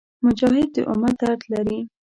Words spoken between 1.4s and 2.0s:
لري.